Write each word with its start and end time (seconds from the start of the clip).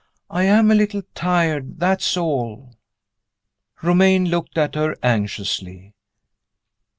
I 0.31 0.45
am 0.45 0.71
a 0.71 0.73
little 0.73 1.03
tired 1.13 1.79
that's 1.79 2.17
all." 2.17 2.73
Romayne 3.83 4.25
looked 4.29 4.57
at 4.57 4.73
her 4.73 4.95
anxiously. 5.03 5.93